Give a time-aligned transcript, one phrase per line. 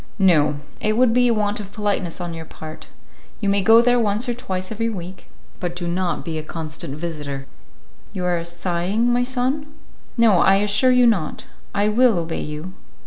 [0.17, 2.87] "No, it would be a want of politeness on your part.
[3.39, 5.27] You may go there once or twice every week,
[5.59, 7.45] but do not be a constant visitor.
[8.11, 9.67] You are sighing, my son?"
[10.17, 11.45] "No, I assure you not.
[11.75, 12.73] I will obey you."